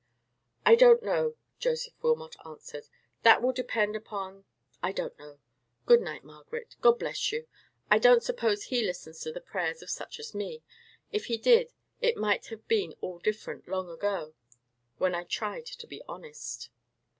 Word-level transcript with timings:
"I 0.65 0.73
don't 0.73 1.03
know," 1.03 1.35
Joseph 1.59 1.93
Wilmot 2.01 2.35
answered; 2.43 2.85
"that 3.21 3.39
will 3.39 3.51
depend 3.53 3.95
upon—I 3.95 4.91
don't 4.91 5.15
know. 5.19 5.37
Good 5.85 6.01
night, 6.01 6.23
Margaret. 6.23 6.75
God 6.81 6.93
bless 6.97 7.31
you! 7.31 7.45
I 7.91 7.99
don't 7.99 8.23
suppose 8.23 8.63
He 8.63 8.83
listens 8.83 9.19
to 9.19 9.31
the 9.31 9.39
prayers 9.39 9.83
of 9.83 9.91
such 9.91 10.19
as 10.19 10.33
me. 10.33 10.63
If 11.11 11.25
He 11.25 11.37
did, 11.37 11.71
it 12.01 12.17
might 12.17 12.47
have 12.47 12.67
been 12.67 12.95
all 12.99 13.19
different 13.19 13.67
long 13.67 13.91
ago—when 13.91 15.13
I 15.13 15.23
tried 15.23 15.67
to 15.67 15.85
be 15.85 16.01
honest!" 16.09 16.71